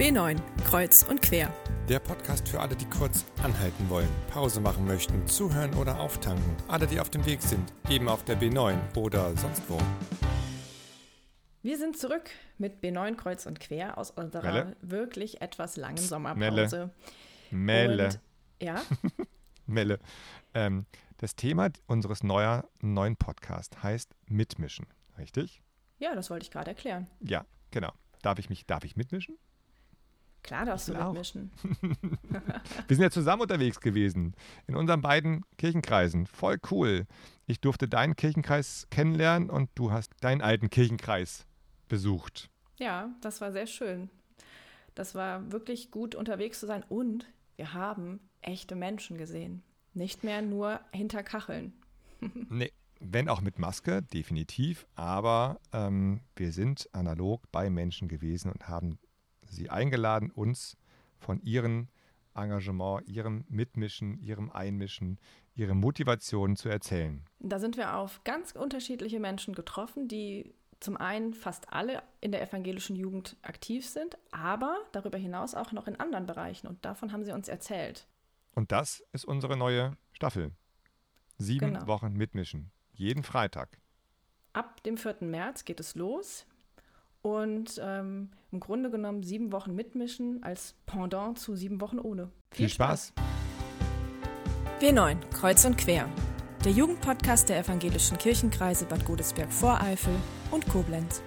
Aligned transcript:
B9, 0.00 0.40
Kreuz 0.64 1.02
und 1.02 1.20
Quer. 1.20 1.52
Der 1.86 1.98
Podcast 1.98 2.48
für 2.48 2.58
alle, 2.58 2.74
die 2.74 2.86
kurz 2.86 3.26
anhalten 3.42 3.90
wollen, 3.90 4.08
Pause 4.30 4.58
machen 4.58 4.86
möchten, 4.86 5.28
zuhören 5.28 5.74
oder 5.74 6.00
auftanken. 6.00 6.56
Alle, 6.68 6.86
die 6.86 6.98
auf 6.98 7.10
dem 7.10 7.26
Weg 7.26 7.42
sind, 7.42 7.70
eben 7.90 8.08
auf 8.08 8.24
der 8.24 8.40
B9 8.40 8.78
oder 8.96 9.36
sonst 9.36 9.62
wo. 9.68 9.78
Wir 11.60 11.76
sind 11.76 11.98
zurück 11.98 12.30
mit 12.56 12.82
B9 12.82 13.14
Kreuz 13.16 13.44
und 13.44 13.60
Quer 13.60 13.98
aus 13.98 14.10
unserer 14.10 14.50
Melle? 14.50 14.76
wirklich 14.80 15.42
etwas 15.42 15.76
langen 15.76 15.96
Melle. 15.96 16.08
Sommerpause. 16.08 16.90
Melle. 17.50 18.04
Und, 18.06 18.20
ja, 18.62 18.82
Melle. 19.66 19.98
Ähm, 20.54 20.86
das 21.18 21.36
Thema 21.36 21.68
unseres 21.86 22.22
neuer, 22.22 22.66
neuen 22.80 23.16
Podcasts 23.16 23.82
heißt 23.82 24.14
Mitmischen, 24.24 24.86
richtig? 25.18 25.62
ja, 25.98 26.14
das 26.14 26.30
wollte 26.30 26.44
ich 26.44 26.50
gerade 26.50 26.70
erklären. 26.70 27.06
Ja, 27.20 27.44
genau. 27.70 27.92
Darf 28.22 28.38
ich 28.38 28.48
mich, 28.48 28.64
darf 28.64 28.84
ich 28.84 28.96
mitmischen? 28.96 29.36
Klar 30.42 30.64
darfst 30.64 30.88
du 30.88 30.94
mitmischen. 30.94 31.50
Wir 32.88 32.96
sind 32.96 33.02
ja 33.02 33.10
zusammen 33.10 33.42
unterwegs 33.42 33.80
gewesen 33.80 34.34
in 34.66 34.76
unseren 34.76 35.02
beiden 35.02 35.44
Kirchenkreisen. 35.58 36.26
Voll 36.26 36.58
cool. 36.70 37.06
Ich 37.46 37.60
durfte 37.60 37.88
deinen 37.88 38.16
Kirchenkreis 38.16 38.86
kennenlernen 38.90 39.50
und 39.50 39.70
du 39.74 39.92
hast 39.92 40.12
deinen 40.20 40.40
alten 40.40 40.70
Kirchenkreis 40.70 41.46
besucht. 41.88 42.48
Ja, 42.78 43.10
das 43.20 43.40
war 43.40 43.52
sehr 43.52 43.66
schön. 43.66 44.08
Das 44.94 45.14
war 45.14 45.52
wirklich 45.52 45.90
gut 45.90 46.14
unterwegs 46.14 46.60
zu 46.60 46.66
sein 46.66 46.84
und 46.88 47.26
wir 47.56 47.74
haben 47.74 48.20
echte 48.40 48.74
Menschen 48.74 49.18
gesehen. 49.18 49.62
Nicht 49.92 50.24
mehr 50.24 50.42
nur 50.42 50.80
hinter 50.92 51.22
Kacheln. 51.22 51.74
Nee, 52.50 52.70
wenn 53.00 53.30
auch 53.30 53.40
mit 53.40 53.58
Maske, 53.58 54.02
definitiv. 54.02 54.86
Aber 54.94 55.58
ähm, 55.72 56.20
wir 56.36 56.52
sind 56.52 56.88
analog 56.92 57.50
bei 57.50 57.70
Menschen 57.70 58.08
gewesen 58.08 58.52
und 58.52 58.68
haben 58.68 58.98
sie 59.50 59.70
eingeladen, 59.70 60.30
uns 60.30 60.76
von 61.18 61.40
ihrem 61.42 61.88
Engagement, 62.34 63.06
ihrem 63.08 63.44
Mitmischen, 63.48 64.18
ihrem 64.18 64.50
Einmischen, 64.50 65.18
ihre 65.54 65.74
Motivation 65.74 66.56
zu 66.56 66.68
erzählen. 66.68 67.24
Da 67.40 67.58
sind 67.58 67.76
wir 67.76 67.96
auf 67.96 68.22
ganz 68.24 68.52
unterschiedliche 68.52 69.20
Menschen 69.20 69.54
getroffen, 69.54 70.08
die 70.08 70.54
zum 70.78 70.96
einen 70.96 71.34
fast 71.34 71.70
alle 71.72 72.02
in 72.22 72.32
der 72.32 72.40
evangelischen 72.40 72.96
Jugend 72.96 73.36
aktiv 73.42 73.86
sind, 73.86 74.16
aber 74.30 74.78
darüber 74.92 75.18
hinaus 75.18 75.54
auch 75.54 75.72
noch 75.72 75.86
in 75.86 75.96
anderen 76.00 76.24
Bereichen. 76.26 76.66
Und 76.68 76.84
davon 76.84 77.12
haben 77.12 77.24
sie 77.24 77.32
uns 77.32 77.48
erzählt. 77.48 78.06
Und 78.54 78.72
das 78.72 79.02
ist 79.12 79.26
unsere 79.26 79.56
neue 79.56 79.96
Staffel. 80.12 80.52
Sieben 81.36 81.74
Genau. 81.74 81.86
Wochen 81.86 82.14
Mitmischen. 82.14 82.70
Jeden 82.92 83.22
Freitag. 83.22 83.78
Ab 84.52 84.82
dem 84.82 84.96
4. 84.96 85.16
März 85.20 85.64
geht 85.64 85.80
es 85.80 85.94
los. 85.94 86.46
Und 87.22 87.80
ähm, 87.82 88.30
im 88.50 88.60
Grunde 88.60 88.90
genommen 88.90 89.22
sieben 89.22 89.52
Wochen 89.52 89.74
mitmischen 89.74 90.42
als 90.42 90.74
Pendant 90.86 91.38
zu 91.38 91.54
sieben 91.54 91.80
Wochen 91.80 91.98
ohne. 91.98 92.30
Viel 92.52 92.68
Spaß. 92.68 93.12
W9, 94.80 95.16
Kreuz 95.30 95.64
und 95.64 95.76
Quer. 95.76 96.08
Der 96.64 96.72
Jugendpodcast 96.72 97.48
der 97.48 97.60
evangelischen 97.60 98.18
Kirchenkreise 98.18 98.86
Bad 98.86 99.04
Godesberg-Voreifel 99.04 100.14
und 100.50 100.66
Koblenz. 100.68 101.22